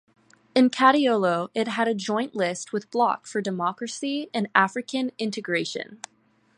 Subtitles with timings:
[0.55, 5.99] In Kadiolo it had a joint list with Bloc for Democracy and African Integration.